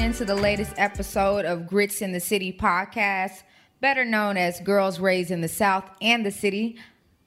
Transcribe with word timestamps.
into 0.00 0.24
the 0.24 0.34
latest 0.34 0.72
episode 0.78 1.44
of 1.44 1.66
Grits 1.66 2.00
in 2.00 2.10
the 2.12 2.20
City 2.20 2.52
podcast, 2.52 3.42
better 3.82 4.02
known 4.02 4.38
as 4.38 4.58
Girls 4.60 4.98
Raised 4.98 5.30
in 5.30 5.42
the 5.42 5.48
South 5.48 5.84
and 6.00 6.24
the 6.24 6.30
City. 6.30 6.78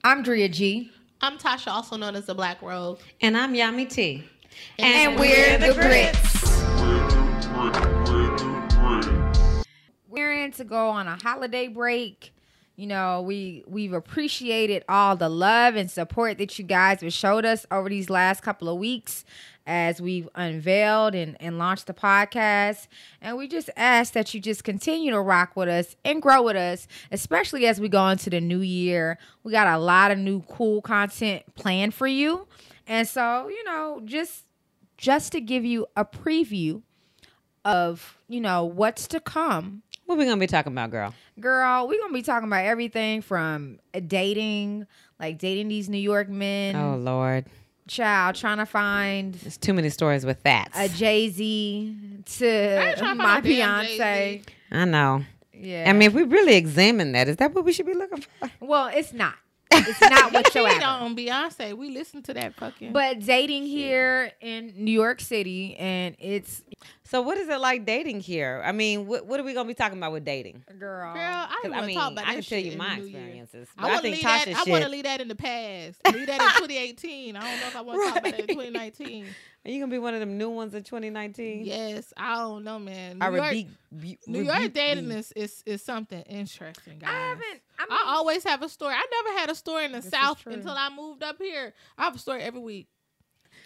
I'm 0.02 0.24
Drea 0.24 0.48
G. 0.48 0.90
I'm 1.20 1.38
Tasha, 1.38 1.68
also 1.68 1.96
known 1.96 2.16
as 2.16 2.26
the 2.26 2.34
Black 2.34 2.60
Rogue. 2.62 2.98
And 3.20 3.36
I'm 3.36 3.54
Yami 3.54 3.88
T. 3.88 4.24
And, 4.76 5.16
we're, 5.18 5.56
the 5.58 5.72
Grits. 5.72 6.34
We're 10.08 10.32
in 10.32 10.50
to 10.52 10.64
go 10.64 10.88
on 10.88 11.06
a 11.06 11.16
holiday 11.22 11.68
break. 11.68 12.34
You 12.76 12.88
know, 12.88 13.22
we 13.22 13.62
we've 13.68 13.92
appreciated 13.92 14.84
all 14.88 15.14
the 15.14 15.28
love 15.28 15.76
and 15.76 15.88
support 15.88 16.38
that 16.38 16.58
you 16.58 16.64
guys 16.64 17.02
have 17.02 17.12
showed 17.12 17.44
us 17.44 17.64
over 17.70 17.88
these 17.88 18.10
last 18.10 18.42
couple 18.42 18.68
of 18.68 18.78
weeks 18.78 19.24
as 19.66 20.00
we've 20.00 20.28
unveiled 20.34 21.14
and, 21.14 21.36
and 21.40 21.56
launched 21.56 21.86
the 21.86 21.94
podcast. 21.94 22.88
And 23.20 23.36
we 23.36 23.46
just 23.46 23.70
ask 23.76 24.12
that 24.14 24.34
you 24.34 24.40
just 24.40 24.64
continue 24.64 25.12
to 25.12 25.20
rock 25.20 25.54
with 25.54 25.68
us 25.68 25.94
and 26.04 26.20
grow 26.20 26.42
with 26.42 26.56
us, 26.56 26.88
especially 27.12 27.66
as 27.66 27.80
we 27.80 27.88
go 27.88 28.08
into 28.08 28.28
the 28.28 28.40
new 28.40 28.60
year. 28.60 29.18
We 29.44 29.52
got 29.52 29.68
a 29.68 29.78
lot 29.78 30.10
of 30.10 30.18
new 30.18 30.42
cool 30.42 30.82
content 30.82 31.44
planned 31.54 31.94
for 31.94 32.08
you. 32.08 32.48
And 32.88 33.06
so, 33.06 33.48
you 33.48 33.62
know, 33.62 34.02
just 34.04 34.46
just 34.96 35.30
to 35.32 35.40
give 35.40 35.64
you 35.64 35.86
a 35.96 36.04
preview 36.04 36.82
of, 37.64 38.18
you 38.28 38.40
know, 38.40 38.64
what's 38.64 39.06
to 39.08 39.20
come 39.20 39.82
What 40.06 40.18
we 40.18 40.24
gonna 40.26 40.36
be 40.40 40.46
talking 40.46 40.72
about, 40.72 40.90
girl? 40.90 41.14
Girl, 41.40 41.88
we're 41.88 42.00
gonna 42.00 42.12
be 42.12 42.22
talking 42.22 42.48
about 42.48 42.64
everything 42.64 43.22
from 43.22 43.78
uh, 43.94 44.00
dating, 44.06 44.86
like 45.18 45.38
dating 45.38 45.68
these 45.68 45.88
New 45.88 45.98
York 45.98 46.28
men, 46.28 46.76
Oh 46.76 46.96
Lord, 46.96 47.46
child 47.88 48.36
trying 48.36 48.58
to 48.58 48.66
find 48.66 49.34
there's 49.34 49.56
too 49.56 49.72
many 49.74 49.88
stories 49.90 50.26
with 50.26 50.42
that. 50.42 50.68
a 50.74 50.88
Jay 50.88 51.28
Z 51.30 51.96
to 52.26 52.94
to 52.96 53.14
my 53.14 53.40
Beyonce. 53.40 53.42
no 53.42 53.42
damn 53.42 53.42
fiance. 53.42 53.96
Jay-Z. 53.96 54.44
I 54.72 54.84
know. 54.84 55.24
Yeah, 55.52 55.88
I 55.88 55.92
mean, 55.92 56.08
if 56.08 56.14
we 56.14 56.24
really 56.24 56.56
examine 56.56 57.12
that, 57.12 57.28
is 57.28 57.36
that 57.36 57.54
what 57.54 57.64
we 57.64 57.72
should 57.72 57.86
be 57.86 57.94
looking 57.94 58.22
for? 58.22 58.50
well, 58.60 58.88
it's 58.92 59.12
not. 59.12 59.34
It's 59.70 60.00
not 60.00 60.32
what 60.32 60.54
you're 60.54 60.68
Cheat 60.68 60.82
on 60.86 61.16
Beyonce. 61.16 61.76
We 61.76 61.90
listen 61.90 62.22
to 62.24 62.34
that 62.34 62.54
fucking. 62.54 62.92
But 62.92 63.20
dating 63.20 63.66
here 63.66 64.30
in 64.40 64.72
New 64.76 64.92
York 64.92 65.20
City, 65.20 65.76
and 65.76 66.14
it's 66.18 66.62
So, 67.06 67.20
what 67.20 67.36
is 67.36 67.48
it 67.50 67.60
like 67.60 67.84
dating 67.84 68.20
here? 68.20 68.62
I 68.64 68.72
mean, 68.72 69.06
what, 69.06 69.26
what 69.26 69.38
are 69.38 69.42
we 69.42 69.52
gonna 69.52 69.68
be 69.68 69.74
talking 69.74 69.98
about 69.98 70.12
with 70.12 70.24
dating? 70.24 70.64
girl. 70.78 71.12
girl, 71.12 71.22
I 71.22 71.46
'Cause, 71.62 71.70
don't 71.70 71.74
I 71.74 71.86
mean, 71.86 71.96
talk 71.98 72.12
about 72.12 72.26
I 72.26 72.34
can 72.34 72.42
tell 72.42 72.58
you 72.58 72.78
my 72.78 72.94
the 72.96 73.00
new 73.02 73.06
year. 73.08 73.18
experiences. 73.20 73.68
I 73.76 73.82
I, 73.82 73.86
want 73.90 73.96
to 73.96 74.02
think 74.02 74.16
leave 74.16 74.24
Tasha 74.24 74.44
that. 74.46 74.66
I 74.66 74.70
want 74.70 74.84
to 74.84 74.88
leave 74.88 75.04
that 75.04 75.20
in 75.20 75.28
the 75.28 75.34
past. 75.34 75.98
Leave 76.14 76.26
that 76.28 76.40
in 76.40 76.48
2018. 76.66 77.36
I 77.36 77.40
don't 77.40 77.60
know 77.60 77.66
if 77.66 77.76
I 77.76 77.80
want 77.82 78.00
to 78.02 78.08
talk 78.08 78.18
about 78.20 78.34
it 78.38 78.40
in 78.40 78.46
2019. 78.56 79.26
Are 79.66 79.70
you 79.70 79.80
gonna 79.80 79.90
be 79.90 79.98
one 79.98 80.14
of 80.14 80.20
them 80.20 80.36
new 80.38 80.48
ones 80.50 80.74
in 80.74 80.82
2019? 80.82 81.64
Yes, 81.64 82.12
I 82.16 82.36
don't 82.36 82.64
know, 82.64 82.78
man. 82.78 83.18
New 83.18 83.24
I 83.26 83.30
York, 83.30 83.42
rebuke. 83.50 83.68
bu- 83.92 84.30
New 84.32 84.42
York 84.42 84.72
dating 84.72 85.08
thee. 85.10 85.14
is, 85.16 85.32
is 85.32 85.62
is 85.66 85.82
something 85.82 86.20
interesting, 86.22 86.98
guys. 86.98 87.10
I 87.10 87.18
haven't. 87.28 87.60
I, 87.78 87.82
mean, 87.86 87.98
I 87.98 88.04
always 88.16 88.44
have 88.44 88.62
a 88.62 88.68
story. 88.68 88.94
I 88.94 89.04
never 89.24 89.38
had 89.40 89.50
a 89.50 89.54
story 89.54 89.84
in 89.84 89.92
the 89.92 90.02
South 90.02 90.46
until 90.46 90.72
I 90.72 90.88
moved 90.90 91.22
up 91.22 91.36
here. 91.38 91.74
I 91.98 92.04
have 92.04 92.14
a 92.14 92.18
story 92.18 92.42
every 92.42 92.60
week. 92.60 92.88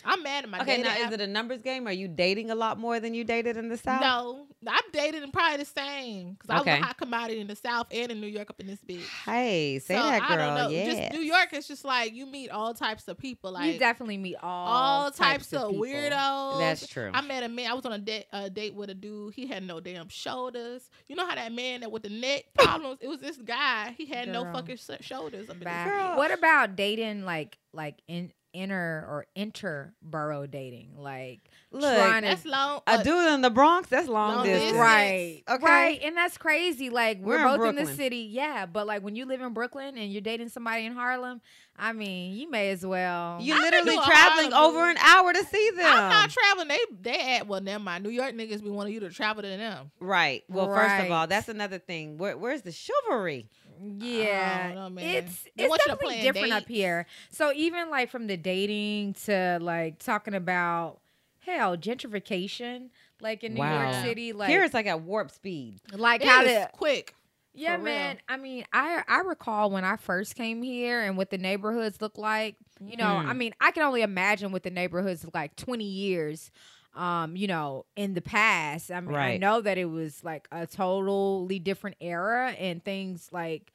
I'm 0.05 0.23
mad 0.23 0.45
at 0.45 0.51
my 0.51 0.59
Okay, 0.61 0.77
dating 0.77 0.85
now 0.85 0.91
app. 0.93 1.09
is 1.09 1.13
it 1.15 1.21
a 1.21 1.27
numbers 1.27 1.63
game? 1.63 1.87
Are 1.87 1.93
you 1.93 2.09
dating 2.09 2.51
a 2.51 2.55
lot 2.55 2.79
more 2.79 3.01
than 3.01 3.15
you 3.15 3.25
dated 3.25 3.57
in 3.57 3.69
the 3.69 3.77
South? 3.77 4.01
No, 4.01 4.47
I'm 4.67 4.83
dated 4.93 5.23
and 5.23 5.33
probably 5.33 5.59
the 5.59 5.65
same 5.65 6.33
because 6.35 6.51
I 6.51 6.59
was 6.59 6.67
a 6.67 6.85
hot 6.85 6.97
commodity 6.99 7.41
in 7.41 7.47
the 7.47 7.57
South 7.57 7.87
and 7.91 8.11
in 8.13 8.21
New 8.21 8.27
York 8.27 8.51
up 8.51 8.61
in 8.61 8.67
this 8.67 8.81
bitch. 8.81 9.07
Hey, 9.25 9.79
say 9.79 9.97
so 9.97 10.03
that, 10.03 10.21
girl. 10.21 10.31
I 10.31 10.37
don't 10.37 10.55
know. 10.55 10.69
Yeah. 10.69 10.85
Just 10.93 11.13
New 11.13 11.21
York 11.21 11.53
is 11.53 11.67
just 11.69 11.85
like 11.85 12.15
you 12.15 12.27
meet 12.27 12.51
all 12.51 12.75
types 12.75 13.09
of 13.09 13.19
people, 13.19 13.53
like 13.53 13.73
you 13.73 13.79
definitely 13.79 14.19
meet 14.19 14.37
all 14.43 14.67
all 14.69 15.11
types, 15.11 15.53
of, 15.53 15.71
people. 15.71 15.85
weirdos. 15.85 16.59
That's 16.59 16.87
true. 16.87 17.11
I 17.13 17.21
met 17.23 17.43
a 17.43 17.49
man. 17.49 17.71
I 17.71 17.75
was 17.75 17.85
on 17.85 17.93
a 17.93 17.99
date, 17.99 18.27
a 18.33 18.49
date 18.51 18.75
with 18.75 18.91
a 18.91 18.95
dude. 18.95 19.35
He 19.35 19.47
had 19.47 19.63
no 19.63 19.81
damn 19.81 20.09
shoulders. 20.09 20.89
You 21.09 21.17
know 21.17 21.27
how 21.27 21.35
that 21.35 21.53
man 21.53 21.81
that 21.81 21.91
with 21.93 22.03
the 22.03 22.11
neck 22.11 22.45
problems? 22.59 22.99
it 23.01 23.09
was 23.09 23.19
this 23.21 23.37
guy. 23.37 23.95
He 23.97 24.07
had 24.07 24.29
no 24.29 24.45
fucking 24.53 24.77
sh- 24.77 24.91
shoulders. 25.01 25.49
Up 25.49 25.57
in 25.57 25.61
his 25.61 25.65
Bad. 25.65 25.89
Girl. 25.89 26.17
What 26.17 26.33
about 26.33 26.77
dating 26.77 27.25
like 27.25 27.59
like 27.73 27.97
in 28.09 28.33
inner 28.61 29.07
or 29.09 29.27
inter 29.35 29.93
borough 30.03 30.47
dating? 30.47 30.91
Like 30.97 31.41
Look, 31.71 31.83
trying 31.83 32.23
to 32.23 32.49
long. 32.49 32.81
a 32.87 32.91
uh, 32.93 33.03
dude 33.03 33.33
in 33.35 33.41
the 33.43 33.51
Bronx, 33.51 33.89
that's 33.89 34.09
long, 34.09 34.37
Long 34.37 34.45
distance. 34.45 34.63
distance. 34.65 34.81
right, 34.81 35.43
Okay. 35.49 35.65
right, 35.67 36.01
and 36.03 36.17
that's 36.17 36.39
crazy. 36.39 36.91
Like 36.91 37.21
we're, 37.21 37.45
We're 37.45 37.59
both 37.59 37.69
in 37.69 37.85
the 37.85 37.87
city, 37.95 38.29
yeah. 38.31 38.67
But 38.67 38.87
like 38.87 39.03
when 39.03 39.17
you 39.17 39.27
live 39.27 39.41
in 39.41 39.53
Brooklyn 39.53 39.97
and 39.99 40.11
you're 40.13 40.23
dating 40.23 40.49
somebody 40.49 40.87
in 40.87 40.93
Harlem, 40.95 41.41
I 41.77 41.93
mean, 41.93 42.35
you 42.35 42.51
may 42.51 42.71
as 42.71 42.85
well. 42.85 43.39
You're 43.41 43.61
literally 43.61 43.97
traveling 44.05 44.53
over 44.53 44.81
dude. 44.87 44.97
an 44.97 45.03
hour 45.05 45.33
to 45.33 45.45
see 45.45 45.71
them. 45.77 45.87
I'm 45.87 46.09
not 46.11 46.31
traveling. 46.31 46.69
They 46.69 46.79
they 47.01 47.37
at 47.37 47.47
well, 47.47 47.61
never 47.61 47.83
mind. 47.83 48.03
New 48.05 48.11
York 48.11 48.35
niggas 48.35 48.63
be 48.63 48.71
wanting 48.71 48.95
you 48.95 49.01
to 49.01 49.11
travel 49.11 49.43
to 49.43 49.49
them. 49.49 49.91
right. 50.01 50.43
Well, 50.49 50.67
first 50.75 51.05
of 51.05 51.11
all, 51.13 51.27
that's 51.27 51.49
another 51.49 51.79
thing. 51.79 52.19
Where, 52.19 52.37
where's 52.37 52.63
the 52.63 52.73
chivalry? 52.73 53.47
Yeah, 53.81 54.71
I 54.71 54.75
know, 54.75 54.99
it's 55.01 55.45
it's 55.57 55.77
definitely 55.77 56.21
different 56.21 56.53
up 56.53 56.69
here. 56.69 57.07
So 57.31 57.53
even 57.53 57.91
like 57.91 58.11
from 58.11 58.27
the 58.27 58.37
dating 58.37 59.15
to 59.25 59.59
like 59.61 59.99
talking 59.99 60.35
about 60.35 60.99
hell 61.41 61.77
gentrification, 61.77 62.91
like 63.21 63.43
in 63.45 63.55
New 63.55 63.61
Wow. 63.61 63.81
York 63.81 63.95
City, 63.95 64.33
like 64.33 64.51
Here 64.51 64.63
it's 64.65 64.75
like 64.75 64.87
at 64.87 65.03
warp 65.03 65.31
speed. 65.31 65.81
like 65.93 66.23
It 66.23 66.29
how 66.29 66.43
to 66.43 66.69
quick. 66.73 67.15
Yeah, 67.55 67.77
man. 67.77 68.15
real. 68.15 68.21
I 68.29 68.37
mean, 68.37 68.65
I 68.73 69.03
I 69.09 69.19
recall 69.21 69.71
when 69.71 69.85
I 69.85 69.97
first 69.97 70.35
came 70.37 70.63
here 70.63 71.01
and 71.03 71.17
what 71.17 71.31
the 71.31 71.39
neighborhoods 71.39 72.01
look 72.01 72.17
like. 72.19 72.57
You 72.87 72.97
know, 72.97 73.21
I 73.27 73.33
Mhm. 73.33 73.37
mean, 73.37 73.55
I 73.61 73.71
can 73.73 73.83
only 73.83 74.03
imagine 74.03 74.53
what 74.53 74.63
the 74.63 74.71
neighborhoods 74.71 75.25
look 75.25 75.35
like 75.35 75.57
20 75.57 75.85
years 75.85 76.51
um, 76.99 77.37
you 77.37 77.47
know, 77.47 77.87
in 77.97 78.15
the 78.15 78.21
past. 78.21 78.91
I 78.91 79.01
mean, 79.01 79.15
I 79.15 79.37
know 79.39 79.61
that 79.61 79.79
it 79.79 79.87
was 79.87 80.23
like 80.25 80.49
a 80.53 80.67
totally 80.67 81.59
different 81.59 81.97
era 82.01 82.51
and 82.59 82.85
things 82.85 83.29
like 83.33 83.73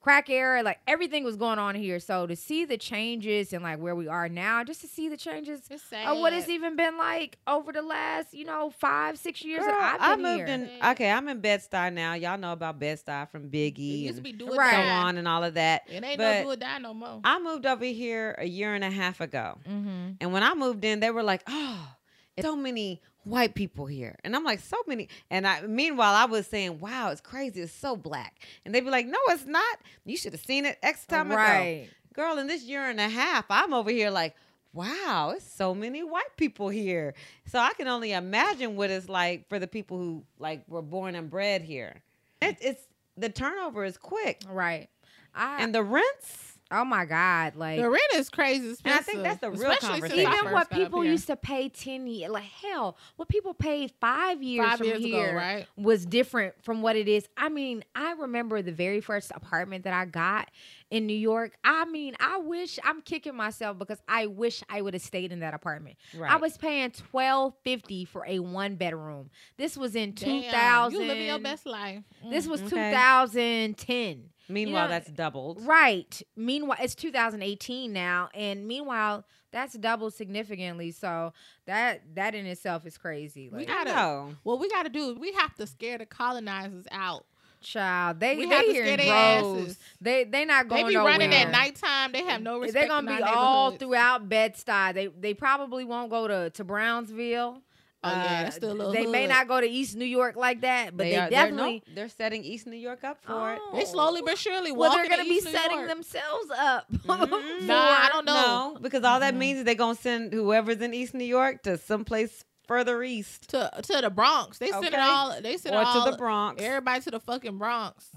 crack 0.00 0.28
era, 0.28 0.64
like 0.64 0.80
everything 0.88 1.22
was 1.22 1.36
going 1.36 1.60
on 1.60 1.76
here. 1.76 2.00
So 2.00 2.26
to 2.26 2.34
see 2.34 2.64
the 2.64 2.76
changes 2.76 3.52
and 3.52 3.62
like 3.62 3.78
where 3.78 3.94
we 3.94 4.08
are 4.08 4.28
now, 4.28 4.64
just 4.64 4.80
to 4.80 4.88
see 4.88 5.08
the 5.08 5.16
changes 5.16 5.60
of 5.70 6.18
what 6.18 6.32
it's 6.32 6.48
even 6.48 6.74
been 6.74 6.98
like 6.98 7.38
over 7.46 7.72
the 7.72 7.82
last, 7.82 8.34
you 8.34 8.44
know, 8.44 8.70
five, 8.70 9.16
six 9.16 9.44
years 9.44 9.60
Girl, 9.60 9.70
that 9.70 9.98
I 10.00 10.12
I've 10.12 10.16
been 10.18 10.22
moved 10.24 10.48
here. 10.48 10.68
in. 10.82 10.88
Okay, 10.90 11.08
I'm 11.08 11.28
in 11.28 11.40
Bed 11.40 11.60
Stuy 11.62 11.92
now. 11.92 12.14
Y'all 12.14 12.36
know 12.36 12.52
about 12.52 12.80
Bed 12.80 12.98
Stuy 12.98 13.30
from 13.30 13.48
Biggie 13.48 14.00
used 14.00 14.14
to 14.14 14.16
and 14.16 14.24
be 14.24 14.32
do 14.32 14.52
it 14.52 14.56
Right. 14.56 14.72
so 14.72 14.80
on 14.80 15.18
and 15.18 15.28
all 15.28 15.44
of 15.44 15.54
that. 15.54 15.82
It 15.88 16.02
ain't 16.02 16.18
But 16.18 16.38
no 16.38 16.42
do 16.46 16.50
or 16.50 16.56
die 16.56 16.78
no 16.78 16.94
more. 16.94 17.20
I 17.22 17.38
moved 17.38 17.64
over 17.64 17.84
here 17.84 18.34
a 18.38 18.46
year 18.46 18.74
and 18.74 18.82
a 18.82 18.90
half 18.90 19.20
ago. 19.20 19.58
mm-hmm. 19.68 20.12
And 20.20 20.32
when 20.32 20.42
I 20.42 20.54
moved 20.54 20.84
in, 20.84 20.98
they 20.98 21.12
were 21.12 21.22
like, 21.22 21.42
"Oh, 21.46 21.78
it's 21.88 22.01
so 22.40 22.56
many 22.56 23.00
white 23.24 23.54
people 23.54 23.86
here," 23.86 24.16
and 24.24 24.34
I'm 24.34 24.44
like, 24.44 24.60
"So 24.60 24.76
many." 24.86 25.08
And 25.30 25.46
I, 25.46 25.62
meanwhile, 25.62 26.14
I 26.14 26.24
was 26.24 26.46
saying, 26.46 26.80
"Wow, 26.80 27.10
it's 27.10 27.20
crazy. 27.20 27.60
It's 27.60 27.72
so 27.72 27.96
black." 27.96 28.40
And 28.64 28.74
they'd 28.74 28.80
be 28.80 28.90
like, 28.90 29.06
"No, 29.06 29.18
it's 29.28 29.46
not. 29.46 29.78
You 30.04 30.16
should 30.16 30.32
have 30.32 30.44
seen 30.44 30.64
it 30.66 30.78
X 30.82 31.04
time 31.06 31.30
ago, 31.30 31.36
right. 31.36 31.88
girl." 32.14 32.38
In 32.38 32.46
this 32.46 32.64
year 32.64 32.88
and 32.88 33.00
a 33.00 33.08
half, 33.08 33.44
I'm 33.50 33.72
over 33.74 33.90
here 33.90 34.10
like, 34.10 34.34
"Wow, 34.72 35.34
it's 35.36 35.50
so 35.50 35.74
many 35.74 36.02
white 36.02 36.36
people 36.36 36.68
here." 36.68 37.14
So 37.46 37.58
I 37.58 37.72
can 37.74 37.88
only 37.88 38.12
imagine 38.12 38.76
what 38.76 38.90
it's 38.90 39.08
like 39.08 39.48
for 39.48 39.58
the 39.58 39.68
people 39.68 39.98
who 39.98 40.24
like 40.38 40.64
were 40.68 40.82
born 40.82 41.14
and 41.14 41.28
bred 41.30 41.62
here. 41.62 42.02
It, 42.40 42.56
it's 42.60 42.82
the 43.16 43.28
turnover 43.28 43.84
is 43.84 43.96
quick, 43.96 44.42
Right. 44.48 44.88
I 45.34 45.62
and 45.62 45.74
the 45.74 45.82
rents. 45.82 46.51
Oh 46.72 46.84
my 46.84 47.04
god, 47.04 47.54
like 47.56 47.78
the 47.80 47.88
rent 47.88 48.02
is 48.14 48.28
crazy 48.30 48.70
Expensive. 48.70 48.86
And. 48.86 48.98
I 48.98 49.02
think 49.02 49.22
that's 49.22 49.40
the 49.40 49.50
real 49.50 49.70
especially 49.70 50.00
conversation. 50.00 50.32
even 50.32 50.52
what 50.52 50.70
people 50.70 51.04
used 51.04 51.26
to 51.28 51.36
pay 51.36 51.68
10 51.68 52.06
years 52.06 52.30
like 52.30 52.44
hell 52.44 52.96
what 53.16 53.28
people 53.28 53.54
paid 53.54 53.92
five 54.00 54.42
years 54.42 54.66
five 54.66 54.78
from 54.78 54.86
years 54.86 55.04
here 55.04 55.28
ago, 55.28 55.36
right? 55.36 55.66
was 55.76 56.06
different 56.06 56.54
from 56.62 56.82
what 56.82 56.96
it 56.96 57.08
is 57.08 57.28
i 57.36 57.48
mean 57.48 57.84
i 57.94 58.12
remember 58.12 58.62
the 58.62 58.72
very 58.72 59.00
first 59.00 59.30
apartment 59.34 59.84
that 59.84 59.92
i 59.94 60.04
got 60.04 60.48
in 60.92 61.06
new 61.06 61.16
york 61.16 61.52
i 61.64 61.84
mean 61.86 62.14
i 62.20 62.36
wish 62.38 62.78
i'm 62.84 63.00
kicking 63.02 63.34
myself 63.34 63.78
because 63.78 63.98
i 64.08 64.26
wish 64.26 64.62
i 64.68 64.80
would 64.80 64.92
have 64.94 65.02
stayed 65.02 65.32
in 65.32 65.40
that 65.40 65.54
apartment 65.54 65.96
i 66.28 66.36
was 66.36 66.56
paying 66.58 66.90
1250 67.10 68.04
for 68.04 68.24
a 68.26 68.38
one 68.38 68.76
bedroom 68.76 69.30
this 69.56 69.76
was 69.76 69.96
in 69.96 70.12
2000 70.14 71.00
You 71.00 71.06
living 71.06 71.26
your 71.26 71.38
best 71.38 71.66
life. 71.66 72.02
Mm, 72.24 72.30
this 72.30 72.46
was 72.46 72.60
Okay. 72.62 72.90
2010 72.90 74.28
Meanwhile, 74.48 74.84
know, 74.84 74.88
that's 74.90 75.08
doubled. 75.10 75.60
Right. 75.64 76.20
Meanwhile, 76.36 76.78
it's 76.82 76.96
2018 76.96 77.92
now, 77.92 78.28
and 78.34 78.66
meanwhile, 78.66 79.24
that's 79.52 79.74
doubled 79.74 80.14
significantly. 80.14 80.90
So 80.90 81.32
that 81.66 82.02
that 82.16 82.34
in 82.34 82.44
itself 82.46 82.84
is 82.84 82.98
crazy. 82.98 83.48
We 83.48 83.58
Like, 83.58 83.68
got- 83.68 83.86
gotta- 83.86 83.96
know. 83.96 84.34
What 84.42 84.58
we 84.58 84.68
got 84.68 84.82
to 84.82 84.88
do, 84.90 85.14
we 85.14 85.32
have 85.34 85.54
to 85.56 85.66
scare 85.66 85.96
the 85.96 86.06
colonizers 86.06 86.86
out. 86.90 87.24
Child, 87.62 88.20
they 88.20 88.36
We 88.36 88.46
they 88.46 88.54
have 88.54 88.64
to 88.66 88.72
here 88.72 88.84
in 88.84 88.98
scare 88.98 89.40
droves. 89.40 89.78
They 90.00 90.24
they 90.24 90.44
not 90.44 90.68
going. 90.68 90.84
They 90.84 90.88
be 90.90 90.94
nowhere. 90.94 91.12
running 91.12 91.34
at 91.34 91.50
nighttime. 91.50 92.12
They 92.12 92.24
have 92.24 92.42
no 92.42 92.58
respect. 92.58 92.74
They're 92.74 92.88
gonna 92.88 93.16
be 93.16 93.22
all 93.22 93.72
throughout 93.72 94.28
Bed 94.28 94.54
Stuy. 94.56 94.92
They 94.94 95.06
they 95.06 95.34
probably 95.34 95.84
won't 95.84 96.10
go 96.10 96.28
to 96.28 96.50
to 96.50 96.64
Brownsville. 96.64 97.62
Oh, 98.04 98.08
yeah, 98.10 98.16
Uh, 98.16 98.42
that's 98.42 98.56
still 98.56 98.72
a 98.72 98.74
little 98.74 98.92
They 98.92 99.06
may 99.06 99.28
not 99.28 99.46
go 99.46 99.60
to 99.60 99.66
East 99.68 99.94
New 99.94 100.04
York 100.04 100.34
like 100.34 100.62
that, 100.62 100.96
but 100.96 101.04
they, 101.04 101.14
are- 101.14 101.30
they're- 101.30 101.30
definitely. 101.30 101.84
they're 101.94 102.08
setting 102.08 102.42
East 102.42 102.66
New 102.66 102.76
York 102.76 103.04
up 103.04 103.22
for 103.22 103.52
it. 103.52 103.60
Oh. 103.62 103.76
They 103.76 103.84
slowly 103.84 104.22
but 104.22 104.36
surely 104.36 104.72
well, 104.72 104.90
they're 104.90 105.08
gonna 105.08 105.22
be 105.22 105.36
East 105.36 105.48
setting 105.48 105.86
themselves 105.86 106.50
up. 106.50 106.86
Mhm. 107.06 107.62
Nah, 107.62 107.74
I 107.76 108.08
don't 108.12 108.24
know. 108.24 108.72
No, 108.74 108.78
because 108.80 109.04
all 109.04 109.20
that 109.20 109.34
Mhm. 109.34 109.38
means 109.38 109.58
is 109.60 109.64
they're 109.66 109.76
gonna 109.76 109.94
send 109.94 110.32
whoever's 110.32 110.80
in 110.80 110.92
East 110.94 111.14
New 111.14 111.22
York 111.24 111.62
to 111.62 111.78
someplace 111.78 112.44
further 112.66 113.02
east 113.02 113.50
to 113.50 113.70
to 113.82 114.00
the 114.00 114.10
Bronx. 114.10 114.58
They 114.58 114.70
sent 114.70 114.84
it 114.86 114.94
all. 114.98 115.40
They 115.40 115.56
sent 115.56 115.74
or 115.74 115.82
it 115.82 115.86
all 115.86 116.04
to 116.04 116.10
the 116.12 116.16
Bronx. 116.16 116.62
Everybody 116.62 117.00
to 117.02 117.10
the 117.10 117.20
fucking 117.20 117.58
Bronx. 117.58 118.08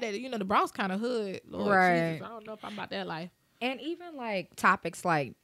You 0.00 0.28
know 0.28 0.38
the 0.38 0.44
Bronx 0.44 0.70
kind 0.70 0.92
of 0.92 1.00
hood. 1.00 1.40
Lord 1.48 1.74
Right. 1.74 2.12
Jesus, 2.14 2.26
I 2.26 2.30
don't 2.30 2.46
know 2.46 2.52
if 2.52 2.64
I'm 2.64 2.74
about 2.74 2.90
that 2.90 3.06
life. 3.06 3.30
and 3.60 3.80
even 3.80 4.16
like 4.16 4.54
topics 4.56 5.04
like 5.04 5.34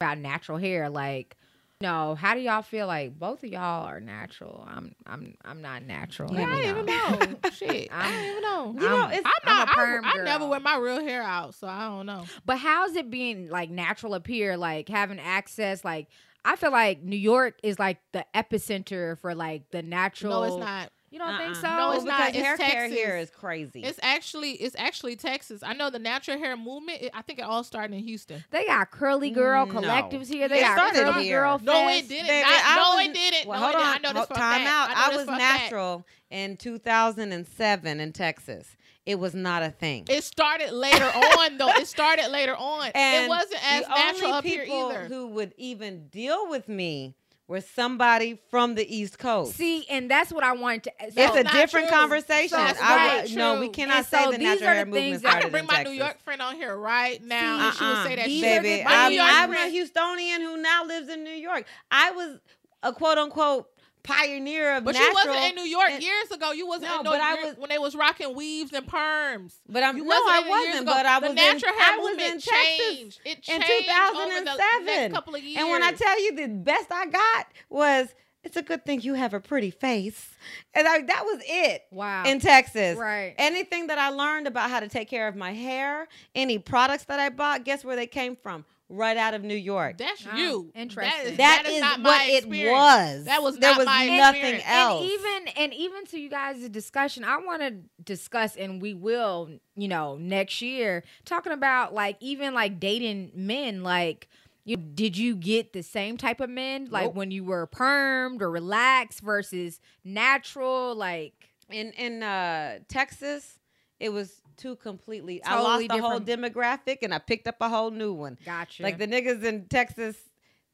about 0.00 0.18
natural 0.18 0.58
hair 0.58 0.90
like 0.90 1.36
no 1.80 2.14
how 2.14 2.34
do 2.34 2.40
y'all 2.40 2.62
feel 2.62 2.86
like 2.86 3.18
both 3.18 3.42
of 3.44 3.50
y'all 3.50 3.84
are 3.86 4.00
natural 4.00 4.66
i'm 4.68 4.94
i'm 5.06 5.34
i'm 5.44 5.62
not 5.62 5.82
natural 5.82 6.32
Yeah, 6.34 6.42
I 6.46 6.46
don't 6.50 6.64
even 6.64 6.86
know. 6.86 7.50
Shit, 7.52 7.88
I 7.92 8.10
don't 8.10 8.24
even 8.30 8.42
know. 8.42 8.74
You 8.74 8.80
know, 8.88 8.96
I'm- 9.02 9.12
it's- 9.12 9.22
I'm 9.24 9.48
I'm 9.48 9.56
not. 9.58 9.68
a 9.68 9.70
I- 9.70 9.74
perm 9.74 10.04
I, 10.04 10.16
never 10.24 10.46
wear 10.48 10.60
my 10.60 10.76
real 10.78 11.00
hair 11.00 11.22
out, 11.22 11.54
so 11.54 11.66
I 11.68 11.84
don't 11.84 12.06
know. 12.06 12.24
but 12.44 12.58
how's 12.58 12.96
it 12.96 13.08
being 13.10 13.48
like 13.48 13.70
natural 13.70 14.14
up 14.14 14.26
here 14.26 14.56
like 14.56 14.88
having 14.88 15.18
access 15.20 15.84
like 15.84 16.08
i 16.44 16.56
feel 16.56 16.70
like 16.72 17.02
new 17.02 17.16
york 17.16 17.54
is 17.62 17.78
like 17.78 17.98
the 18.12 18.24
epicenter 18.34 19.18
for 19.18 19.34
like 19.34 19.70
the 19.70 19.82
natural 19.82 20.40
No, 20.40 20.42
it's 20.44 20.56
not. 20.64 20.90
you 21.10 21.18
don't 21.18 21.38
think 21.38 21.54
Uh-uh. 21.56 21.60
so 21.62 21.68
No, 21.76 21.90
it's 21.92 22.04
because 22.04 22.18
not. 22.18 22.28
It's 22.30 22.38
hair 22.38 22.56
care 22.56 22.68
Texas. 22.88 22.98
here 22.98 23.16
is 23.16 23.30
crazy. 23.30 23.82
It's 23.84 24.00
actually 24.02 24.50
it's 24.52 24.74
actually 24.76 25.14
Texas. 25.14 25.62
I 25.62 25.72
know 25.72 25.88
the 25.88 26.00
natural 26.00 26.36
hair 26.38 26.56
movement. 26.56 27.02
It, 27.02 27.10
I 27.14 27.22
think 27.22 27.38
it 27.38 27.42
all 27.44 27.62
started 27.62 27.94
in 27.96 28.02
Houston. 28.02 28.42
they 28.50 28.64
got 28.66 28.90
curly 28.90 29.30
girl 29.30 29.64
mm, 29.64 29.74
No. 29.74 29.80
collectives 29.80 30.26
here 30.26 30.48
they 30.48 30.58
It 30.58 30.62
got 30.62 30.76
started 30.76 31.12
curly 31.12 31.24
here. 31.24 31.40
girl 31.42 31.60
No, 31.62 31.88
it 31.88 32.08
didn't. 32.08 32.26
Baby, 32.26 32.42
Not- 32.42 32.62
I 32.66 32.74
no, 32.76 32.96
was- 32.96 33.06
it 33.06 33.14
didn't. 33.14 33.46
Well, 33.48 33.60
no, 33.60 33.66
hold 33.66 33.74
it 33.76 33.80
on. 33.80 33.92
didn't. 33.92 34.04
I 34.06 34.08
know 34.08 34.12
this 34.12 34.18
hold- 34.18 34.28
for 34.28 34.34
a 34.34 34.36
time 34.36 34.60
fact. 34.64 34.70
out. 34.70 34.88
know 34.88 34.94
I, 34.96 35.16
was 35.16 35.24
for 35.26 35.36
fact. 35.38 35.62
natural 35.62 36.06
in 36.30 36.56
2007 36.56 38.00
in 38.00 38.12
Texas. 38.12 38.76
It 39.06 39.18
was 39.18 39.34
not 39.34 39.62
a 39.62 39.70
thing. 39.70 40.04
It 40.08 40.24
started 40.24 40.72
later 40.72 41.04
on, 41.04 41.58
though. 41.58 41.68
It 41.68 41.86
started 41.86 42.28
later 42.30 42.56
on. 42.56 42.90
and 42.94 43.26
it 43.26 43.28
wasn't 43.28 43.60
as 43.72 43.82
the 43.84 43.88
natural 43.90 44.24
only 44.28 44.38
up 44.38 44.44
here 44.44 44.64
people 44.64 44.90
either. 44.92 45.04
who 45.06 45.28
would 45.28 45.52
even 45.58 46.08
deal 46.08 46.48
with 46.48 46.68
me 46.68 47.14
were 47.46 47.60
somebody 47.60 48.40
from 48.48 48.74
the 48.74 48.96
East 48.96 49.18
Coast. 49.18 49.54
see 49.54 49.84
and 49.90 50.10
that's 50.10 50.32
what 50.32 50.42
i 50.42 50.52
wanted 50.54 50.84
to 50.84 50.92
it's 51.02 51.14
a 51.36 51.44
different 51.52 51.88
true. 51.88 51.96
conversation. 51.98 52.56
That's 52.56 52.80
I 52.80 53.18
right. 53.20 53.30
no, 53.34 53.60
we 53.60 53.68
cannot 53.68 53.96
And 53.98 54.06
say 54.06 54.24
so 54.24 54.30
the 54.32 54.38
natural 54.38 54.70
are 54.70 54.72
hair 54.72 54.84
the 54.86 54.90
movement 54.90 55.10
things 55.12 55.22
that- 55.22 55.34
I 55.36 55.40
can 55.42 55.50
bring 55.50 55.64
in 55.64 55.66
my 55.66 55.74
Texas. 55.74 55.92
New 55.92 55.98
York 55.98 56.20
friend 56.24 56.40
on 56.40 56.54
here 56.56 56.74
right 56.74 57.22
now, 57.22 57.58
See, 57.58 57.64
and 57.66 57.76
she 57.76 57.84
will 57.84 57.90
Uh-uh. 57.92 58.04
say 58.06 58.16
that 58.16 58.24
These 58.26 58.40
shit. 58.42 58.58
are 58.58 58.62
Baby, 58.62 58.82
the- 58.82 59.20
I'm, 59.20 59.52
I'm 59.52 59.52
a 59.52 59.70
Houstonian 59.70 60.38
who 60.38 60.56
now 60.56 60.84
lives 60.86 61.10
in 61.10 61.22
New 61.22 61.34
York. 61.34 61.66
I 61.90 62.12
was 62.12 62.38
a 62.82 62.94
quote 62.94 63.18
unquote 63.18 63.68
pioneer 64.04 64.76
of 64.76 64.84
But 64.84 64.92
natural. 64.94 65.14
But 65.14 65.24
you 65.24 65.30
wasn't 65.30 65.50
in 65.50 65.54
New 65.64 65.68
York 65.68 65.90
and- 65.90 66.02
years 66.02 66.30
ago. 66.30 66.52
You 66.52 66.66
wasn't 66.68 66.92
No, 66.92 66.98
in 66.98 67.04
New 67.04 67.10
but 67.10 67.20
I 67.20 67.34
York 67.34 67.44
was- 67.46 67.56
when 67.56 67.68
they 67.70 67.78
was 67.78 67.96
rocking 67.96 68.34
weaves 68.36 68.72
and 68.72 68.86
perms. 68.86 69.54
But 69.68 69.82
I'm 69.82 69.96
You 69.96 70.04
no, 70.04 70.08
wasn't 70.10 70.28
I 70.30 70.38
in 70.38 70.44
it 70.46 70.50
wasn't. 70.50 70.86
But 70.86 71.06
I 71.06 71.20
the 71.20 71.28
natural 71.32 71.72
in, 71.74 71.78
hair 71.80 71.94
I 71.94 71.98
was 71.98 72.08
movement 72.10 72.34
in 72.34 72.40
Texas 72.40 72.78
changed. 72.88 73.20
It 73.24 73.30
in 73.30 73.42
changed 73.62 73.68
the 73.88 73.92
2007. 73.94 74.86
next 74.86 75.14
couple 75.14 75.34
of 75.34 75.42
years. 75.42 75.58
And 75.60 75.70
when 75.70 75.82
I 75.82 75.92
tell 75.92 76.22
you 76.22 76.36
the 76.36 76.46
best 76.48 76.86
I 76.92 77.06
got 77.06 77.46
was, 77.68 78.14
it's 78.44 78.56
a 78.58 78.62
good 78.62 78.84
thing 78.84 79.00
you 79.00 79.14
have 79.14 79.32
a 79.32 79.40
pretty 79.40 79.70
face, 79.70 80.28
and 80.74 80.86
I, 80.86 81.00
that 81.00 81.24
was 81.24 81.40
it 81.46 81.84
wow 81.90 82.24
in 82.26 82.40
Texas. 82.40 82.98
right 82.98 83.34
Anything 83.38 83.86
that 83.86 83.96
I 83.96 84.10
learned 84.10 84.46
about 84.46 84.68
how 84.68 84.80
to 84.80 84.88
take 84.88 85.08
care 85.08 85.26
of 85.28 85.34
my 85.34 85.52
hair, 85.54 86.08
any 86.34 86.58
products 86.58 87.04
that 87.04 87.18
I 87.18 87.30
bought, 87.30 87.64
guess 87.64 87.86
where 87.86 87.96
they 87.96 88.06
came 88.06 88.36
from? 88.36 88.66
Right 88.90 89.16
out 89.16 89.32
of 89.34 89.42
New 89.42 89.56
York. 89.56 89.96
that's 89.96 90.24
Ah, 90.28 90.36
you. 90.36 90.70
interesting. 90.74 91.36
that 91.36 91.62
that 91.64 91.66
is, 91.66 91.80
not 91.80 91.98
what 92.00 92.04
my 92.18 92.24
it 92.30 92.46
was. 92.46 93.24
That 93.24 93.42
was 93.42 93.56
there 93.58 93.70
not 93.70 93.78
was 93.78 93.86
my 93.86 94.06
nothing 94.06 94.40
experience. 94.42 94.64
else. 94.68 95.00
And 95.02 95.10
even 95.10 95.48
and 95.64 95.74
even 95.74 96.04
to 96.06 96.20
you 96.20 96.28
guys' 96.28 96.68
discussion, 96.68 97.24
I 97.24 97.38
want 97.38 97.62
to 97.62 97.74
discuss, 98.04 98.56
and 98.56 98.82
we 98.82 98.92
will, 98.92 99.48
you 99.74 99.88
know, 99.88 100.16
next 100.16 100.60
year, 100.60 101.02
talking 101.24 101.52
about 101.52 101.94
like 101.94 102.18
even 102.20 102.52
like 102.52 102.78
dating 102.78 103.32
men. 103.34 103.82
Like, 103.82 104.28
you 104.66 104.76
did 104.76 105.16
you 105.16 105.34
get 105.34 105.72
the 105.72 105.82
same 105.82 106.18
type 106.18 106.40
of 106.40 106.50
men 106.50 106.88
like 106.90 107.06
Nope. 107.06 107.14
when 107.14 107.30
you 107.30 107.42
were 107.42 107.66
permed 107.66 108.42
or 108.42 108.50
relaxed 108.50 109.20
versus 109.22 109.80
natural? 110.04 110.94
Like, 110.94 111.32
in 111.70 111.92
in 111.92 112.22
uh 112.22 112.80
Texas, 112.88 113.58
it 113.98 114.10
was 114.12 114.42
two 114.56 114.76
completely. 114.76 115.42
I 115.44 115.60
lost 115.60 115.88
the 115.88 115.98
whole 115.98 116.20
demographic, 116.20 116.98
and 117.02 117.12
I 117.14 117.18
picked 117.18 117.46
up 117.48 117.56
a 117.60 117.68
whole 117.68 117.90
new 117.90 118.12
one. 118.12 118.38
gotcha. 118.44 118.82
Like 118.82 118.98
the 118.98 119.06
niggas 119.06 119.42
in 119.44 119.66
Texas, 119.66 120.16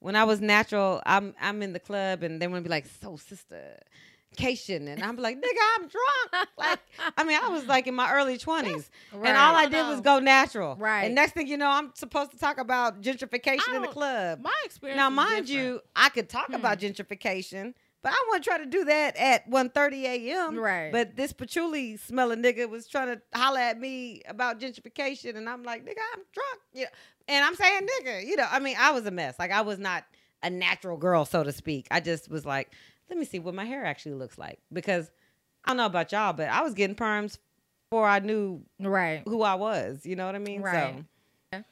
when 0.00 0.16
I 0.16 0.24
was 0.24 0.40
natural, 0.40 1.02
I'm 1.06 1.34
I'm 1.40 1.62
in 1.62 1.72
the 1.72 1.80
club, 1.80 2.22
and 2.22 2.40
they 2.40 2.46
want 2.46 2.62
to 2.64 2.68
be 2.68 2.70
like, 2.70 2.86
"So, 3.00 3.16
sister." 3.16 3.78
Cation 4.36 4.86
and 4.86 5.02
I'm 5.02 5.16
like, 5.16 5.36
nigga, 5.38 5.64
I'm 5.74 5.88
drunk. 5.88 6.48
Like, 6.56 6.78
I 7.18 7.24
mean, 7.24 7.36
I 7.42 7.48
was 7.48 7.66
like 7.66 7.88
in 7.88 7.94
my 7.96 8.12
early 8.12 8.38
20s, 8.38 8.88
and 9.12 9.36
all 9.36 9.56
I 9.56 9.66
did 9.66 9.88
was 9.88 10.00
go 10.00 10.20
natural. 10.20 10.76
Right. 10.76 11.06
And 11.06 11.16
next 11.16 11.32
thing 11.32 11.48
you 11.48 11.56
know, 11.56 11.68
I'm 11.68 11.90
supposed 11.96 12.30
to 12.30 12.38
talk 12.38 12.58
about 12.58 13.00
gentrification 13.02 13.74
in 13.74 13.82
the 13.82 13.88
club. 13.88 14.38
my 14.40 14.52
experience. 14.64 14.98
Now, 14.98 15.10
mind 15.10 15.46
different. 15.46 15.66
you, 15.68 15.80
I 15.96 16.10
could 16.10 16.28
talk 16.28 16.46
Hmm. 16.46 16.54
about 16.54 16.78
gentrification, 16.78 17.74
but 18.02 18.12
I 18.12 18.24
want 18.28 18.42
to 18.42 18.48
try 18.48 18.58
to 18.58 18.66
do 18.66 18.84
that 18.84 19.16
at 19.16 19.50
1.30 19.50 20.02
a.m. 20.04 20.58
Right. 20.58 20.90
But 20.90 21.16
this 21.16 21.32
patchouli 21.32 21.96
smelling 21.96 22.42
nigga 22.42 22.68
was 22.68 22.86
trying 22.88 23.08
to 23.08 23.20
holler 23.34 23.60
at 23.60 23.78
me 23.78 24.22
about 24.26 24.60
gentrification, 24.60 25.36
and 25.36 25.48
I'm 25.48 25.62
like, 25.62 25.84
nigga, 25.84 26.00
I'm 26.14 26.22
drunk. 26.32 26.60
Yeah. 26.72 26.86
And 27.28 27.44
I'm 27.44 27.54
saying 27.54 27.86
nigga, 27.86 28.26
you 28.26 28.36
know, 28.36 28.46
I 28.50 28.58
mean, 28.58 28.76
I 28.78 28.92
was 28.92 29.06
a 29.06 29.10
mess. 29.10 29.38
Like 29.38 29.52
I 29.52 29.60
was 29.60 29.78
not 29.78 30.04
a 30.42 30.50
natural 30.50 30.96
girl, 30.96 31.24
so 31.24 31.44
to 31.44 31.52
speak. 31.52 31.86
I 31.90 32.00
just 32.00 32.30
was 32.30 32.44
like, 32.44 32.72
let 33.08 33.18
me 33.18 33.24
see 33.24 33.38
what 33.38 33.54
my 33.54 33.64
hair 33.64 33.84
actually 33.84 34.14
looks 34.14 34.38
like. 34.38 34.58
Because 34.72 35.10
I 35.64 35.70
don't 35.70 35.76
know 35.76 35.86
about 35.86 36.12
y'all, 36.12 36.32
but 36.32 36.48
I 36.48 36.62
was 36.62 36.74
getting 36.74 36.96
perms 36.96 37.38
before 37.90 38.06
I 38.06 38.20
knew 38.20 38.62
right. 38.78 39.22
who 39.26 39.42
I 39.42 39.54
was. 39.54 40.06
You 40.06 40.16
know 40.16 40.26
what 40.26 40.34
I 40.34 40.38
mean? 40.38 40.62
Right. 40.62 41.04
So 41.52 41.62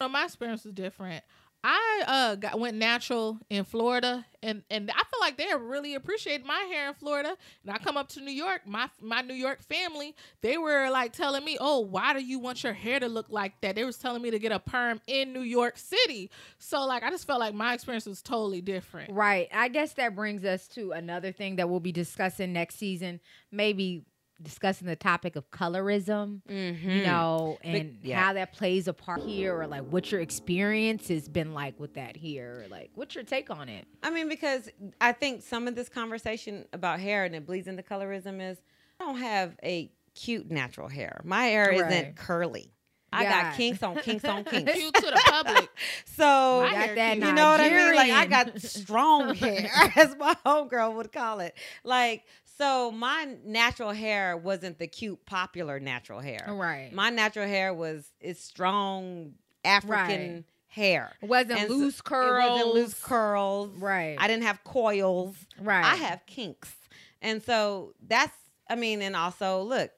No, 0.00 0.08
my 0.08 0.24
experience 0.24 0.64
was 0.64 0.72
different. 0.72 1.24
I 1.64 2.04
uh 2.06 2.34
got 2.36 2.58
went 2.58 2.76
natural 2.76 3.38
in 3.50 3.64
Florida, 3.64 4.24
and 4.42 4.62
and 4.70 4.90
I 4.90 4.94
feel 4.94 5.20
like 5.20 5.36
they 5.36 5.48
really 5.58 5.94
appreciated 5.94 6.46
my 6.46 6.60
hair 6.70 6.88
in 6.88 6.94
Florida. 6.94 7.36
And 7.64 7.72
I 7.72 7.78
come 7.78 7.96
up 7.96 8.08
to 8.10 8.20
New 8.20 8.32
York, 8.32 8.62
my 8.64 8.88
my 9.00 9.22
New 9.22 9.34
York 9.34 9.62
family, 9.62 10.14
they 10.40 10.56
were 10.56 10.88
like 10.90 11.12
telling 11.12 11.44
me, 11.44 11.56
"Oh, 11.60 11.80
why 11.80 12.12
do 12.12 12.20
you 12.20 12.38
want 12.38 12.62
your 12.62 12.74
hair 12.74 13.00
to 13.00 13.08
look 13.08 13.26
like 13.30 13.60
that?" 13.62 13.74
They 13.74 13.84
was 13.84 13.98
telling 13.98 14.22
me 14.22 14.30
to 14.30 14.38
get 14.38 14.52
a 14.52 14.60
perm 14.60 15.00
in 15.08 15.32
New 15.32 15.42
York 15.42 15.78
City. 15.78 16.30
So 16.58 16.86
like, 16.86 17.02
I 17.02 17.10
just 17.10 17.26
felt 17.26 17.40
like 17.40 17.54
my 17.54 17.74
experience 17.74 18.06
was 18.06 18.22
totally 18.22 18.60
different. 18.60 19.12
Right. 19.12 19.48
I 19.52 19.68
guess 19.68 19.94
that 19.94 20.14
brings 20.14 20.44
us 20.44 20.68
to 20.68 20.92
another 20.92 21.32
thing 21.32 21.56
that 21.56 21.68
we'll 21.68 21.80
be 21.80 21.92
discussing 21.92 22.52
next 22.52 22.76
season. 22.76 23.18
Maybe 23.50 24.04
discussing 24.42 24.86
the 24.86 24.96
topic 24.96 25.36
of 25.36 25.50
colorism, 25.50 26.40
mm-hmm. 26.48 26.90
you 26.90 27.02
know, 27.04 27.58
Big- 27.62 27.74
and 27.74 27.98
yeah. 28.02 28.22
how 28.22 28.32
that 28.34 28.52
plays 28.52 28.86
a 28.88 28.92
part 28.92 29.20
here, 29.22 29.58
or 29.60 29.66
like 29.66 29.82
what 29.90 30.10
your 30.12 30.20
experience 30.20 31.08
has 31.08 31.28
been 31.28 31.52
like 31.54 31.78
with 31.80 31.94
that 31.94 32.16
here. 32.16 32.64
Or 32.64 32.68
like, 32.68 32.90
what's 32.94 33.14
your 33.14 33.24
take 33.24 33.50
on 33.50 33.68
it? 33.68 33.84
I 34.02 34.10
mean, 34.10 34.28
because 34.28 34.68
I 35.00 35.12
think 35.12 35.42
some 35.42 35.66
of 35.68 35.74
this 35.74 35.88
conversation 35.88 36.66
about 36.72 37.00
hair 37.00 37.24
and 37.24 37.34
it 37.34 37.46
bleeds 37.46 37.66
into 37.68 37.82
colorism 37.82 38.40
is 38.40 38.58
I 39.00 39.04
don't 39.04 39.18
have 39.18 39.56
a 39.62 39.90
cute 40.14 40.50
natural 40.50 40.88
hair. 40.88 41.20
My 41.24 41.44
hair 41.46 41.68
Right. 41.68 41.80
isn't 41.92 42.16
curly. 42.16 42.72
I 43.12 43.22
Yeah. 43.22 43.42
got 43.42 43.56
kinks 43.56 43.82
on 43.82 43.96
kinks 43.96 44.24
on 44.24 44.44
kinks. 44.44 44.72
Cute 44.72 44.94
to 44.94 45.00
the 45.00 45.22
public. 45.24 45.68
So 46.16 46.62
My 46.62 46.72
got 46.86 46.94
that 46.96 47.16
you 47.16 47.32
know 47.32 47.50
what 47.50 47.60
I 47.60 47.68
mean? 47.70 47.94
Like 47.94 48.10
I 48.10 48.26
got 48.26 48.60
strong 48.60 49.34
hair, 49.36 49.70
as 49.96 50.16
my 50.16 50.34
homegirl 50.44 50.94
would 50.96 51.12
call 51.12 51.38
it. 51.40 51.54
Like 51.84 52.24
so, 52.58 52.90
my 52.90 53.36
natural 53.44 53.92
hair 53.92 54.36
wasn't 54.36 54.78
the 54.78 54.86
cute, 54.86 55.24
popular 55.26 55.78
natural 55.80 56.20
hair. 56.20 56.44
Right. 56.48 56.92
My 56.92 57.10
natural 57.10 57.46
hair 57.46 57.72
was 57.72 58.10
is 58.20 58.38
strong 58.40 59.34
African 59.64 60.34
Right. 60.34 60.44
hair. 60.66 61.12
it 61.22 61.28
wasn't 61.28 61.60
And 61.60 61.68
so- 61.68 61.74
loose 61.76 62.00
curls. 62.00 62.44
It 62.44 62.52
wasn't 62.52 62.74
loose 62.74 62.94
curls. 63.02 63.70
Right. 63.78 64.16
I 64.18 64.26
didn't 64.28 64.42
have 64.44 64.62
coils. 64.64 65.36
right. 65.60 65.84
I 65.84 65.94
have 65.96 66.24
kinks. 66.26 66.74
And 67.22 67.42
so 67.42 67.94
that's, 68.06 68.36
I 68.70 68.74
mean, 68.76 69.02
and 69.02 69.16
also, 69.16 69.62
look, 69.62 69.90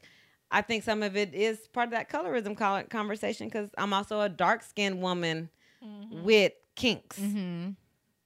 I 0.50 0.62
think 0.62 0.82
some 0.84 1.02
of 1.02 1.16
it 1.16 1.34
is 1.34 1.58
part 1.68 1.86
of 1.86 1.90
that 1.92 2.08
colorism 2.08 2.56
col- 2.56 2.82
conversation 2.84 3.46
because 3.48 3.70
I'm 3.78 3.92
also 3.92 4.20
a 4.20 4.28
dark 4.28 4.62
skinned 4.62 5.00
woman 5.02 5.50
Mhm. 5.84 6.22
with 6.22 6.52
kinks. 6.76 7.18
Mm-hmm. 7.18 7.70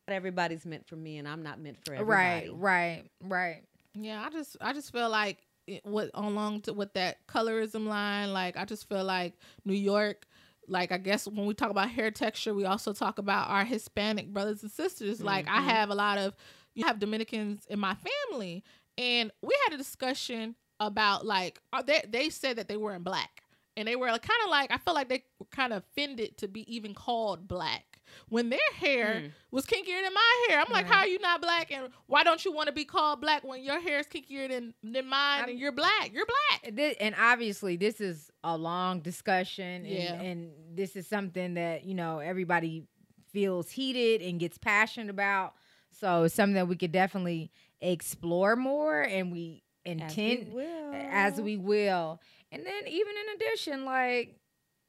Everybody's 0.07 0.65
meant 0.67 0.87
for 0.87 0.97
me, 0.97 1.19
and 1.19 1.27
I'm 1.27 1.43
not 1.43 1.59
meant 1.59 1.79
for 1.85 1.95
everybody. 1.95 2.49
Right. 2.51 2.53
Right. 2.53 3.05
Right. 3.23 3.63
Yeah, 3.95 4.23
I 4.25 4.31
just 4.31 4.57
I 4.61 4.73
just 4.73 4.93
feel 4.93 5.09
like 5.09 5.39
what 5.85 6.11
along 6.15 6.63
to 6.63 6.73
with 6.73 6.93
that 6.95 7.27
colorism 7.27 7.87
line, 7.87 8.33
like 8.33 8.57
I 8.57 8.65
just 8.65 8.89
feel 8.89 9.05
like 9.05 9.35
New 9.65 9.75
York, 9.75 10.27
like 10.69 10.93
I 10.93 10.99
guess 10.99 11.27
when 11.27 11.47
we 11.47 11.55
talk 11.55 11.71
about 11.71 11.91
hair 11.91 12.11
texture, 12.11 12.55
we 12.55 12.65
also 12.65 12.93
talk 12.93 13.19
about 13.19 13.49
our 13.51 13.65
Hispanic 13.65 14.33
brothers 14.33 14.63
and 14.63 14.71
sisters. 14.73 15.23
Like 15.23 15.47
I 15.49 15.61
Mhm. 15.61 15.65
have 15.71 15.91
a 15.91 15.95
lot 15.95 16.19
of 16.19 16.35
you 16.75 16.85
have 16.87 16.99
Dominicans 16.99 17.67
in 17.67 17.79
my 17.79 17.95
family, 18.31 18.65
and 18.99 19.31
we 19.43 19.55
had 19.65 19.75
a 19.75 19.79
discussion 19.79 20.57
about 20.81 21.25
like 21.25 21.61
are 21.73 21.83
they 21.83 22.03
they 22.09 22.31
said 22.31 22.57
that 22.57 22.69
they 22.69 22.77
were 22.77 22.95
in 22.95 23.03
black. 23.03 23.43
And 23.77 23.89
they 23.89 23.97
were 23.97 24.07
kind 24.07 24.43
of 24.45 24.51
like 24.51 24.71
I 24.71 24.79
feel 24.79 24.95
like 24.95 25.09
they 25.09 25.25
were 25.41 25.47
kind 25.51 25.73
of 25.73 25.83
offended 25.83 26.37
to 26.39 26.49
be 26.49 26.63
even 26.75 26.95
called 26.95 27.49
black 27.49 27.94
when 28.29 28.51
their 28.51 28.59
hair 28.77 29.07
Mm. 29.23 29.33
was 29.51 29.67
kinkier 29.67 30.03
than 30.03 30.13
my 30.15 30.47
hair. 30.49 30.61
I'm 30.61 30.73
like, 30.73 30.85
Right. 30.87 30.93
how 30.95 31.01
are 31.01 31.07
you 31.07 31.19
not 31.19 31.41
black? 31.41 31.71
And 31.73 31.89
why 32.07 32.23
don't 32.25 32.45
you 32.45 32.53
want 32.53 32.67
to 32.69 32.73
be 32.73 32.85
called 32.85 33.21
black 33.21 33.45
when 33.45 33.63
your 33.63 33.81
hair 33.81 33.99
is 34.01 34.07
kinkier 34.07 34.49
than, 34.49 34.75
than 34.83 35.07
mine 35.07 35.41
I'm- 35.41 35.49
and 35.51 35.59
you're 35.59 35.73
black? 35.73 36.11
You're 36.13 36.27
black. 36.27 36.97
And 37.01 37.15
obviously 37.19 37.77
this 37.77 38.01
is 38.01 38.31
a 38.43 38.57
long 38.57 39.01
discussion 39.01 39.85
and, 39.85 39.87
Yeah. 39.87 40.15
and 40.21 40.53
this 40.75 40.97
is 40.97 41.07
something 41.07 41.55
that 41.55 41.85
you 41.85 41.95
know 41.95 42.19
everybody 42.19 42.85
feels 43.33 43.71
heated 43.71 44.23
and 44.23 44.39
gets 44.39 44.59
passionate 44.59 45.11
about 45.11 45.55
So 45.91 46.25
it's 46.25 46.35
something 46.35 46.55
that 46.55 46.67
we 46.69 46.77
could 46.77 46.93
definitely 46.93 47.51
explore 47.81 48.57
more 48.57 49.03
and 49.03 49.31
we 49.31 49.63
intend 49.85 50.53
will. 50.53 50.93
as 50.95 51.41
we 51.41 51.57
will. 51.57 52.21
And 52.51 52.65
then 52.67 52.87
even 52.89 53.13
in 53.17 53.35
addition, 53.37 53.85
like 53.85 54.37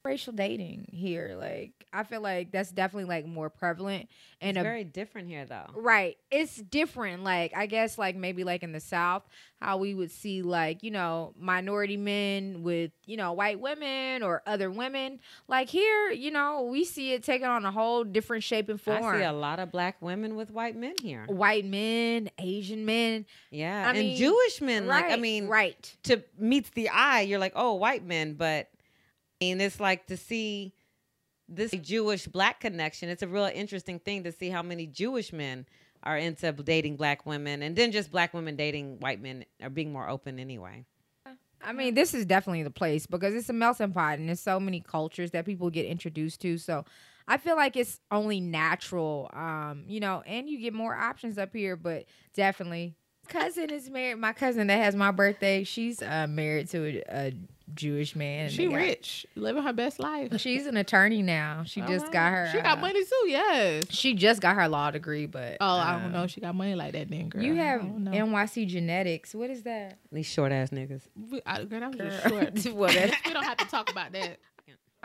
racial 0.06 0.34
dating 0.34 0.88
here, 0.92 1.36
like 1.38 1.86
I 1.96 2.04
feel 2.04 2.22
like 2.22 2.52
that's 2.52 2.72
definitely 2.72 3.10
like 3.10 3.26
more 3.26 3.50
prevalent 3.50 4.10
and 4.42 4.58
very 4.58 4.84
different 4.84 5.30
here, 5.30 5.46
though. 5.46 5.68
Right. 5.74 6.18
It's 6.30 6.58
different. 6.58 7.24
Like, 7.24 7.56
I 7.56 7.68
guess, 7.68 7.98
like, 7.98 8.18
maybe 8.18 8.44
like 8.44 8.64
in 8.64 8.74
the 8.74 8.82
South, 8.82 9.24
how 9.62 9.78
we 9.78 9.94
would 9.94 10.12
see, 10.12 10.42
like, 10.42 10.84
you 10.84 10.92
know, 10.92 11.34
minority 11.40 11.96
men 11.96 12.64
with, 12.64 12.92
you 13.06 13.16
know, 13.16 13.32
white 13.32 13.62
women 13.62 14.24
or 14.24 14.44
other 14.46 14.70
women. 14.70 15.20
Like, 15.48 15.70
here, 15.70 16.12
you 16.12 16.32
know, 16.32 16.64
we 16.64 16.84
see 16.84 17.14
it 17.14 17.24
taking 17.24 17.48
on 17.48 17.66
a 17.66 17.72
whole 17.72 18.04
different 18.04 18.44
shape 18.44 18.68
and 18.68 18.80
form. 18.80 19.04
I 19.04 19.20
see 19.20 19.24
a 19.24 19.32
lot 19.32 19.60
of 19.60 19.72
black 19.72 20.02
women 20.02 20.36
with 20.36 20.52
white 20.52 20.76
men 20.76 20.96
here. 21.02 21.26
White 21.28 21.66
men, 21.66 22.30
Asian 22.38 22.86
men. 22.86 23.26
Yeah, 23.52 23.86
I 23.88 23.92
and 23.92 24.00
mean, 24.00 24.18
Jewish 24.18 24.62
men. 24.62 24.86
right. 24.86 25.06
Like, 25.06 25.14
I 25.14 25.16
mean, 25.16 25.48
right. 25.48 25.96
to 26.04 26.22
meets 26.38 26.72
the 26.72 26.90
eye, 26.90 27.22
you're 27.22 27.40
like, 27.40 27.54
oh, 27.56 27.76
white 27.76 28.06
men, 28.06 28.34
but 28.34 28.68
Mean, 29.42 29.60
it's 29.62 29.80
like 29.80 30.08
to 30.08 30.18
see 30.18 30.74
this 31.48 31.72
Jewish 31.72 32.26
black 32.28 32.60
connection. 32.60 33.10
It's 33.10 33.22
a 33.24 33.28
real 33.28 33.50
interesting 33.54 34.00
thing 34.00 34.24
to 34.24 34.32
see 34.32 34.50
how 34.50 34.64
many 34.64 34.88
Jewish 34.88 35.34
men 35.34 35.66
are 36.04 36.18
into 36.18 36.52
dating 36.52 36.98
black 36.98 37.26
women, 37.26 37.62
and 37.64 37.76
then 37.76 37.92
just 37.92 38.12
black 38.12 38.34
women 38.34 38.56
dating 38.56 39.00
white 39.00 39.22
men 39.22 39.46
are 39.62 39.70
being 39.70 39.92
more 39.92 40.08
open 40.08 40.40
anyway. 40.40 40.86
I 41.66 41.74
mean, 41.74 41.96
this 41.96 42.14
is 42.14 42.26
definitely 42.26 42.64
the 42.64 42.70
place 42.70 43.08
because 43.08 43.34
it's 43.34 43.50
a 43.50 43.54
melting 43.54 43.92
pot 43.92 44.20
and 44.20 44.28
there's 44.28 44.40
so 44.40 44.60
many 44.60 44.80
cultures 44.80 45.32
that 45.32 45.46
people 45.46 45.72
get 45.72 45.88
introduced 45.88 46.42
to. 46.42 46.60
So 46.60 46.86
I 47.28 47.38
feel 47.38 47.56
like 47.56 47.76
it's 47.76 48.00
only 48.12 48.40
natural, 48.40 49.32
um, 49.34 49.84
you 49.88 50.00
know, 50.00 50.22
and 50.28 50.48
you 50.48 50.60
get 50.60 50.76
more 50.76 50.94
options 50.94 51.40
up 51.40 51.54
here, 51.54 51.76
but 51.76 52.06
definitely. 52.36 52.94
Cousin 53.28 53.72
is 53.72 53.90
married. 53.90 54.20
My 54.20 54.34
cousin 54.34 54.68
that 54.68 54.78
has 54.78 54.96
my 54.96 55.10
birthday, 55.10 55.64
she's 55.64 56.04
uh, 56.04 56.28
married 56.30 56.70
to 56.70 57.02
a, 57.10 57.28
a 57.28 57.34
Jewish 57.74 58.16
man. 58.16 58.50
She 58.50 58.68
got- 58.68 58.76
rich, 58.76 59.26
living 59.36 59.64
her 59.64 59.74
best 59.74 60.00
life. 60.00 60.40
She's 60.40 60.66
an 60.68 60.78
attorney 60.78 61.22
now. 61.22 61.64
She 61.66 61.82
just 61.82 62.06
wow. 62.08 62.12
got 62.12 62.32
her. 62.32 62.50
She 62.52 62.62
got 62.62 62.78
uh, 62.78 62.82
money 62.82 63.04
too. 63.04 63.24
Yes. 63.28 63.84
She 63.90 64.14
just 64.14 64.42
got 64.42 64.56
her 64.56 64.68
law 64.68 64.92
degree, 64.92 65.26
but 65.26 65.58
Oh, 65.60 65.66
I 65.78 65.96
um, 65.96 66.02
don't 66.04 66.12
know. 66.12 66.28
She 66.28 66.42
got 66.42 66.56
money 66.56 66.76
like 66.76 66.94
that, 66.94 67.10
then 67.10 67.30
girl. 67.30 67.42
You 67.42 67.54
I 67.54 67.58
have 67.58 67.82
don't 67.82 68.04
know. 68.04 68.12
NYC 68.12 68.68
genetics. 68.68 69.34
What 69.34 69.50
is 69.50 69.64
that? 69.64 69.98
These 70.12 70.28
short 70.28 70.52
ass 70.52 70.70
niggas. 70.70 71.02
We, 71.32 71.42
I, 71.46 71.64
girl, 71.64 71.80
that 71.80 71.90
was 71.90 71.98
just 71.98 72.28
short. 72.28 72.76
Well, 72.76 72.94
that- 72.94 73.16
we 73.26 73.34
don't 73.34 73.44
have 73.44 73.58
to 73.58 73.68
talk 73.68 73.90
about 73.92 74.12
that. 74.14 74.40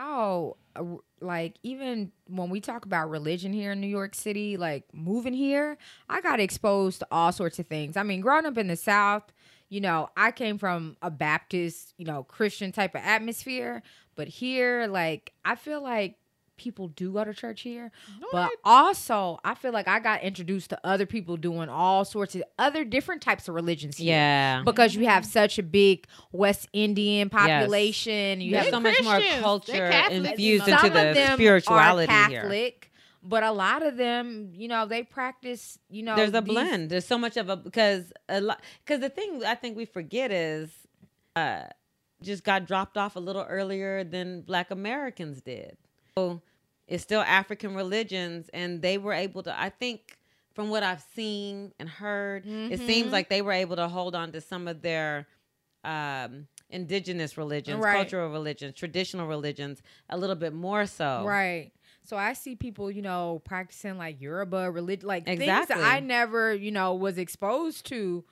Oh, 0.02 0.56
uh, 0.76 0.84
like 1.20 1.56
even 1.62 2.10
when 2.26 2.48
we 2.48 2.60
talk 2.60 2.86
about 2.86 3.10
religion 3.10 3.52
here 3.52 3.72
in 3.72 3.82
New 3.82 3.86
York 3.86 4.14
City, 4.14 4.56
like 4.56 4.84
moving 4.94 5.34
here, 5.34 5.76
I 6.08 6.22
got 6.22 6.40
exposed 6.40 7.00
to 7.00 7.06
all 7.10 7.32
sorts 7.32 7.58
of 7.58 7.66
things. 7.66 7.98
I 7.98 8.02
mean, 8.02 8.22
growing 8.22 8.46
up 8.46 8.56
in 8.56 8.68
the 8.68 8.76
South, 8.76 9.24
you 9.70 9.80
know, 9.80 10.10
I 10.16 10.32
came 10.32 10.58
from 10.58 10.96
a 11.00 11.10
Baptist, 11.10 11.94
you 11.96 12.04
know, 12.04 12.24
Christian 12.24 12.72
type 12.72 12.94
of 12.94 13.00
atmosphere, 13.02 13.82
but 14.16 14.28
here, 14.28 14.86
like, 14.88 15.32
I 15.44 15.54
feel 15.54 15.80
like 15.82 16.16
people 16.56 16.88
do 16.88 17.10
go 17.14 17.24
to 17.24 17.32
church 17.32 17.62
here, 17.62 17.90
No, 18.20 18.26
but 18.32 18.50
I- 18.50 18.54
also 18.64 19.40
I 19.42 19.54
feel 19.54 19.72
like 19.72 19.88
I 19.88 19.98
got 19.98 20.22
introduced 20.22 20.68
to 20.70 20.80
other 20.84 21.06
people 21.06 21.38
doing 21.38 21.70
all 21.70 22.04
sorts 22.04 22.34
of 22.34 22.42
other 22.58 22.84
different 22.84 23.22
types 23.22 23.48
of 23.48 23.54
religions 23.54 23.96
here. 23.96 24.12
Yeah. 24.14 24.62
Because 24.66 24.94
you 24.94 25.06
have 25.06 25.24
such 25.24 25.58
a 25.58 25.62
big 25.62 26.06
West 26.32 26.68
Indian 26.74 27.30
population, 27.30 28.42
you 28.42 28.50
There's 28.50 28.64
have 28.66 28.72
so 28.74 28.80
much 28.80 29.02
more 29.02 29.20
culture 29.40 29.86
infused 30.10 30.68
into 30.68 30.90
the 30.90 31.14
spirituality 31.34 32.12
are 32.12 32.28
here. 32.28 32.42
But 33.22 33.42
a 33.42 33.52
lot 33.52 33.82
of 33.82 33.96
them, 33.98 34.52
you 34.54 34.66
know, 34.68 34.86
they 34.86 35.02
practice. 35.02 35.78
You 35.90 36.02
know, 36.04 36.16
There's 36.16 36.30
a 36.34 36.40
these- 36.40 36.52
blend. 36.54 36.90
There's 36.90 37.06
so 37.06 37.18
much 37.18 37.36
of 37.36 37.48
a 37.50 37.56
because 37.56 38.12
a 38.28 38.40
lot 38.40 38.62
because 38.84 39.00
the 39.00 39.10
thing 39.10 39.44
I 39.44 39.54
think 39.54 39.76
we 39.76 39.84
forget 39.84 40.30
is 40.32 40.70
uh 41.36 41.64
just 42.22 42.44
got 42.44 42.66
dropped 42.66 42.96
off 42.98 43.16
a 43.16 43.20
little 43.20 43.42
earlier 43.48 44.04
than 44.04 44.42
black 44.42 44.70
Americans 44.70 45.40
did. 45.42 45.76
So 46.16 46.40
it's 46.86 47.02
still 47.02 47.20
African 47.22 47.74
religions 47.74 48.48
and 48.54 48.80
they 48.82 48.96
were 48.98 49.12
able 49.12 49.42
to 49.44 49.60
I 49.60 49.68
think 49.68 50.16
from 50.54 50.68
what 50.70 50.82
I've 50.82 51.02
seen 51.14 51.72
and 51.78 51.88
heard, 51.88 52.44
it 52.46 52.78
seems 52.80 53.08
Mhm. 53.08 53.12
like 53.12 53.28
they 53.28 53.40
were 53.42 53.52
able 53.52 53.76
to 53.76 53.86
hold 53.88 54.14
on 54.14 54.32
to 54.32 54.40
some 54.40 54.66
of 54.66 54.80
their 54.82 55.26
um 55.84 56.46
indigenous 56.68 57.36
religions, 57.36 57.82
Right. 57.82 57.96
cultural 57.96 58.30
religions, 58.30 58.74
traditional 58.76 59.26
religions 59.26 59.82
a 60.08 60.16
little 60.16 60.36
bit 60.36 60.52
more 60.52 60.86
so. 60.86 61.24
right? 61.26 61.72
So 62.10 62.16
I 62.16 62.32
see 62.32 62.56
people, 62.56 62.90
you 62.90 63.02
know, 63.02 63.40
practicing 63.44 63.96
like 63.96 64.20
Yoruba 64.20 64.68
religion, 64.72 65.06
like 65.06 65.26
things 65.26 65.40
Exactly. 65.42 65.76
that 65.76 65.84
I 65.94 66.00
never, 66.00 66.52
you 66.52 66.72
know, 66.72 66.94
was 66.94 67.18
exposed 67.18 67.86
to 67.86 68.24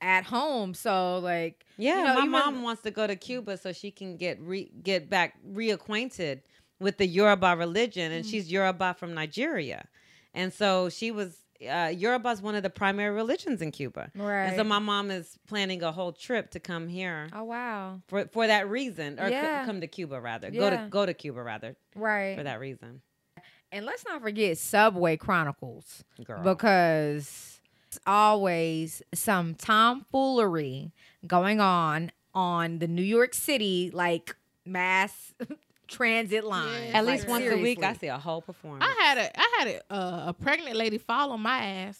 at 0.00 0.24
home. 0.24 0.72
So 0.72 1.18
like, 1.18 1.66
Yeah, 1.76 1.98
You 1.98 2.04
know, 2.04 2.14
my 2.14 2.20
even- 2.20 2.30
mom 2.30 2.62
wants 2.62 2.80
to 2.84 2.90
go 2.90 3.06
to 3.06 3.16
Cuba 3.16 3.58
so 3.58 3.72
she 3.74 3.90
can 3.90 4.16
get 4.16 4.40
re- 4.40 4.72
get 4.82 5.10
back 5.10 5.34
reacquainted 5.46 6.40
with 6.78 6.96
the 6.96 7.06
Yoruba 7.06 7.56
religion, 7.58 8.10
and 8.10 8.24
Mm. 8.24 8.30
she's 8.30 8.50
Yoruba 8.50 8.94
from 8.94 9.12
Nigeria, 9.12 9.86
and 10.32 10.50
so 10.50 10.88
she 10.88 11.10
was. 11.10 11.36
Uh, 11.60 11.92
Yoruba 11.94 12.30
is 12.30 12.40
one 12.40 12.54
of 12.54 12.62
the 12.62 12.70
primary 12.70 13.14
religions 13.14 13.60
in 13.60 13.70
Cuba, 13.70 14.10
right? 14.14 14.46
and 14.46 14.56
so 14.56 14.64
my 14.64 14.78
mom 14.78 15.10
is 15.10 15.38
planning 15.46 15.82
a 15.82 15.92
whole 15.92 16.10
trip 16.10 16.50
to 16.52 16.58
come 16.58 16.88
here 16.88 17.28
oh 17.34 17.44
wow, 17.44 18.00
for 18.08 18.24
for 18.32 18.46
that 18.46 18.66
reason, 18.70 19.20
or 19.20 19.28
Yeah. 19.28 19.66
come 19.66 19.82
to 19.82 19.86
Cuba 19.86 20.18
rather. 20.22 20.50
Go 20.50 20.70
to 20.70 20.86
go 20.88 21.04
to 21.04 21.12
Cuba 21.12 21.42
rather 21.42 21.76
right. 21.94 22.34
for 22.34 22.44
that 22.44 22.60
reason. 22.60 23.02
And 23.72 23.86
let's 23.86 24.04
not 24.04 24.20
forget 24.22 24.58
Subway 24.58 25.16
Chronicles. 25.16 26.04
Girl, 26.24 26.42
because 26.42 27.60
it's 27.88 27.98
always 28.06 29.02
some 29.14 29.54
tomfoolery 29.54 30.92
going 31.26 31.60
on 31.60 32.12
on 32.34 32.78
the 32.78 32.88
New 32.88 33.02
York 33.02 33.34
City 33.34 33.90
like 33.92 34.36
mass 34.64 35.34
transit 35.88 36.44
line. 36.44 36.68
Yeah, 36.88 36.98
at 36.98 37.06
least 37.06 37.24
like, 37.24 37.42
once 37.42 37.52
a 37.52 37.56
week, 37.58 37.82
I 37.82 37.94
see 37.94 38.06
a 38.08 38.18
whole 38.18 38.42
performance. 38.42 38.84
I 38.84 39.02
had 39.02 39.18
a 39.18 39.38
I 39.40 39.56
had 39.58 39.68
a, 39.68 39.94
uh, 39.94 40.24
a 40.28 40.32
pregnant 40.32 40.76
lady 40.76 40.98
fall 40.98 41.32
on 41.32 41.40
my 41.40 41.58
ass. 41.64 41.98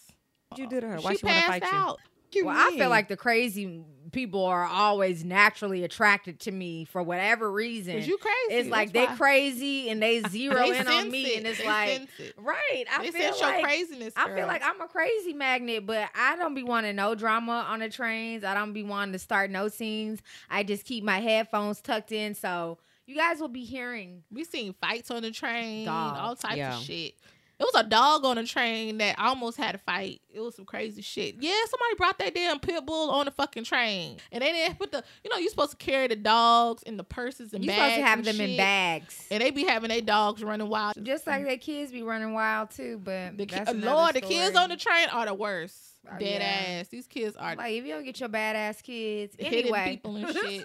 What'd 0.48 0.64
you 0.64 0.68
do 0.68 0.80
to 0.80 0.88
her? 0.88 0.96
Why 0.98 1.12
she 1.12 1.18
she 1.18 1.26
wanna 1.26 1.40
passed 1.40 1.48
fight 1.48 1.62
you? 1.72 1.78
out. 1.78 2.00
You 2.32 2.46
Well, 2.46 2.56
I 2.56 2.76
feel 2.76 2.90
like 2.90 3.08
the 3.08 3.16
crazy 3.16 3.82
people 4.12 4.44
are 4.44 4.64
always 4.64 5.24
naturally 5.24 5.84
attracted 5.84 6.40
to 6.40 6.50
me 6.50 6.84
for 6.84 7.02
whatever 7.02 7.50
reason. 7.50 7.96
Cause 7.98 8.06
you 8.08 8.18
crazy. 8.18 8.36
it's 8.60 8.68
like 8.68 8.92
that's 8.92 9.06
they 9.08 9.12
why. 9.12 9.16
crazy 9.16 9.88
and 9.90 10.02
they 10.02 10.20
zero 10.28 10.56
They 10.68 10.78
in 10.78 10.86
on 10.88 11.10
me, 11.10 11.24
it. 11.26 11.38
and 11.38 11.46
it's 11.46 11.58
They 11.58 11.66
like 11.66 11.88
sense 11.90 12.10
it. 12.18 12.34
right. 12.38 12.84
I 12.92 13.02
they 13.02 13.10
feel 13.12 13.20
sense 13.22 13.40
your 13.40 13.50
like 13.50 13.64
craziness. 13.64 14.14
I 14.16 14.28
feel 14.34 14.46
like 14.46 14.62
I'm 14.64 14.80
a 14.80 14.88
crazy 14.88 15.32
magnet, 15.32 15.86
but 15.86 16.08
I 16.14 16.36
don't 16.36 16.54
be 16.54 16.62
wanting 16.62 16.96
no 16.96 17.14
drama 17.14 17.66
on 17.68 17.80
the 17.80 17.88
trains. 17.88 18.42
I 18.44 18.54
don't 18.54 18.72
be 18.72 18.82
wanting 18.82 19.12
to 19.12 19.18
start 19.18 19.50
no 19.50 19.68
scenes. 19.68 20.20
I 20.48 20.62
just 20.64 20.84
keep 20.84 21.04
my 21.04 21.20
headphones 21.20 21.80
tucked 21.80 22.10
in, 22.12 22.34
so 22.34 22.78
you 23.06 23.16
guys 23.16 23.40
will 23.40 23.48
be 23.48 23.64
hearing. 23.64 24.22
we 24.30 24.44
seen 24.44 24.74
fights 24.80 25.10
on 25.10 25.22
the 25.22 25.30
train, 25.30 25.84
Dog. 25.86 26.16
all 26.16 26.36
types 26.36 26.56
Yeah. 26.56 26.76
of 26.76 26.82
shit. 26.82 27.14
It 27.60 27.64
was 27.64 27.74
a 27.84 27.86
dog 27.86 28.24
on 28.24 28.38
a 28.38 28.44
train 28.46 28.96
that 28.98 29.18
almost 29.18 29.58
had 29.58 29.74
a 29.74 29.78
fight. 29.78 30.22
It 30.32 30.40
was 30.40 30.54
some 30.56 30.64
crazy 30.64 31.02
shit. 31.02 31.34
Yeah, 31.40 31.52
somebody 31.68 31.94
brought 31.98 32.18
that 32.18 32.34
damn 32.34 32.58
pit 32.58 32.86
bull 32.86 33.10
on 33.10 33.26
the 33.26 33.30
fucking 33.30 33.64
train, 33.64 34.16
and 34.32 34.40
they 34.42 34.50
didn't 34.50 34.78
put 34.78 34.92
the. 34.92 35.04
You 35.22 35.30
know, 35.30 35.36
you're 35.36 35.50
supposed 35.50 35.72
to 35.72 35.76
carry 35.76 36.06
the 36.08 36.16
dogs 36.16 36.82
in 36.84 36.96
the 36.96 37.04
purses 37.04 37.52
and 37.52 37.62
You 37.62 37.68
bags. 37.68 37.78
supposed 37.80 37.96
to 37.96 38.06
have 38.06 38.18
and 38.20 38.26
them 38.28 38.40
in 38.40 38.56
bags, 38.56 39.26
and 39.30 39.42
they 39.42 39.50
be 39.50 39.64
having 39.64 39.90
their 39.90 40.00
dogs 40.00 40.42
running 40.42 40.70
wild. 40.70 40.94
just 41.04 41.26
like 41.26 41.44
their 41.44 41.58
kids 41.58 41.92
be 41.92 42.02
running 42.02 42.32
wild 42.32 42.70
too. 42.70 42.98
But 43.04 43.36
The 43.36 43.44
ki- 43.44 43.54
that's 43.56 43.70
another 43.70 43.94
Lord, 43.94 44.14
the 44.14 44.22
kids 44.22 44.56
on 44.56 44.70
the 44.70 44.76
train 44.78 45.08
are 45.12 45.26
the 45.26 45.34
worst. 45.34 45.76
Oh, 46.10 46.18
Dead 46.18 46.40
yeah. 46.40 46.80
ass. 46.80 46.88
These 46.88 47.06
kids 47.06 47.36
are 47.36 47.56
like 47.56 47.74
if 47.74 47.84
you 47.84 47.92
don't 47.92 48.04
get 48.04 48.18
your 48.20 48.30
badass 48.30 48.82
kids 48.82 49.36
hitting 49.38 49.64
anyway. 49.64 49.90
people 49.90 50.16
and 50.16 50.28
shit. 50.34 50.64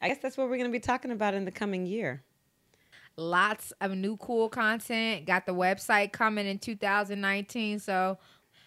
I 0.00 0.06
guess 0.08 0.18
that's 0.18 0.36
what 0.36 0.48
we're 0.48 0.58
going 0.58 0.70
to 0.70 0.72
be 0.72 0.78
talking 0.78 1.10
about 1.10 1.34
in 1.34 1.44
the 1.44 1.50
coming 1.50 1.86
year. 1.86 2.22
Lots 3.16 3.72
of 3.80 3.92
new 3.92 4.16
cool 4.16 4.48
content. 4.48 5.26
Got 5.26 5.46
the 5.46 5.54
website 5.54 6.12
coming 6.12 6.46
in 6.46 6.58
2019. 6.58 7.78
So, 7.78 8.18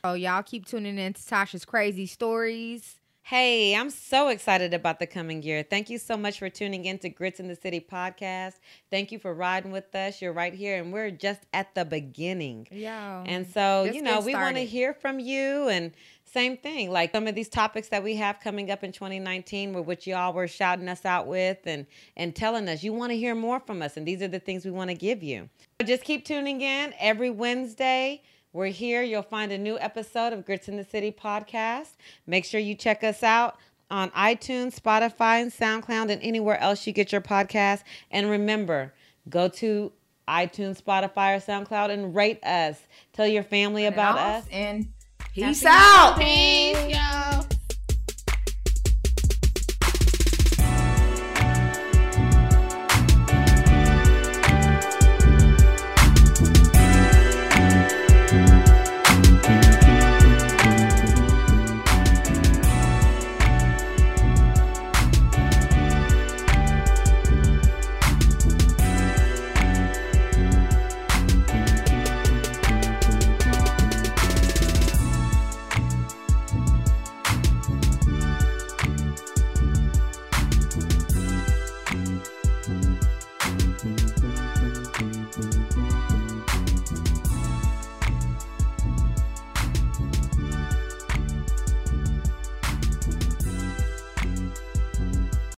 oh, 0.03 0.13
y'all 0.13 0.43
keep 0.43 0.65
tuning 0.65 0.97
in 0.97 1.13
to 1.13 1.21
Tasha's 1.21 1.65
crazy 1.65 2.05
stories. 2.05 2.95
Hey, 3.27 3.75
I'm 3.75 3.89
so 3.89 4.29
excited 4.29 4.73
about 4.73 4.99
the 4.99 5.05
coming 5.05 5.43
year. 5.43 5.61
Thank 5.61 5.89
you 5.89 5.97
so 5.97 6.15
much 6.15 6.39
for 6.39 6.49
tuning 6.49 6.85
in 6.85 6.97
to 6.99 7.09
Grits 7.09 7.41
in 7.41 7.49
the 7.49 7.57
City 7.57 7.81
podcast. 7.81 8.53
Thank 8.89 9.11
you 9.11 9.19
for 9.19 9.33
riding 9.33 9.73
with 9.73 9.93
us. 9.93 10.21
You're 10.21 10.31
right 10.31 10.53
here, 10.53 10.81
and 10.81 10.93
we're 10.93 11.11
just 11.11 11.41
at 11.51 11.75
the 11.75 11.83
beginning. 11.83 12.69
Yeah. 12.71 13.25
And 13.25 13.45
so, 13.45 13.83
you 13.83 14.01
know, 14.01 14.21
we 14.21 14.33
want 14.33 14.55
to 14.55 14.63
hear 14.63 14.93
from 14.93 15.19
you 15.19 15.67
and 15.67 15.91
same 16.23 16.55
thing, 16.55 16.89
like 16.89 17.11
some 17.11 17.27
of 17.27 17.35
these 17.35 17.49
topics 17.49 17.89
that 17.89 18.01
we 18.01 18.15
have 18.15 18.39
coming 18.39 18.71
up 18.71 18.85
in 18.85 18.93
2019 18.93 19.73
with 19.73 19.85
which 19.85 20.07
y'all 20.07 20.31
were 20.31 20.47
shouting 20.47 20.87
us 20.87 21.03
out 21.03 21.27
with 21.27 21.57
and 21.65 21.85
and 22.15 22.33
telling 22.33 22.69
us 22.69 22.81
you 22.81 22.93
want 22.93 23.11
to 23.11 23.17
hear 23.17 23.35
more 23.35 23.59
from 23.59 23.81
us 23.81 23.97
and 23.97 24.07
these 24.07 24.21
are 24.21 24.29
the 24.29 24.39
things 24.39 24.63
we 24.63 24.71
want 24.71 24.89
to 24.89 24.95
give 24.95 25.21
you. 25.21 25.49
So 25.81 25.85
just 25.85 26.05
keep 26.05 26.23
tuning 26.23 26.61
in 26.61 26.93
every 26.97 27.29
Wednesday. 27.29 28.21
We're 28.57 28.69
here. 28.69 29.03
You'll 29.03 29.21
find 29.21 29.51
a 29.51 29.57
new 29.59 29.77
episode 29.77 30.33
of 30.33 30.43
Grits 30.43 30.67
in 30.67 30.77
the 30.77 30.83
City 30.83 31.11
podcast. 31.11 31.89
Make 32.25 32.43
sure 32.43 32.59
you 32.59 32.73
check 32.73 33.03
us 33.03 33.21
out 33.21 33.55
on 33.91 34.09
iTunes, 34.09 34.79
Spotify, 34.81 35.43
and 35.43 35.51
SoundCloud, 35.51 36.09
and 36.09 36.19
anywhere 36.23 36.59
else 36.59 36.87
you 36.87 36.91
get 36.91 37.11
your 37.11 37.21
podcast. 37.21 37.83
And 38.09 38.31
remember, 38.31 38.95
go 39.29 39.47
to 39.47 39.91
iTunes, 40.27 40.81
Spotify, 40.81 41.37
or 41.37 41.39
SoundCloud 41.39 41.91
and 41.91 42.15
rate 42.15 42.43
us. 42.43 42.79
Tell 43.13 43.27
your 43.27 43.43
family 43.43 43.85
about 43.85 44.17
us. 44.17 44.45
And 44.51 44.87
peace 45.35 45.63
out. 45.63 46.17
Peace, 46.17 46.95
y'all. 46.95 47.36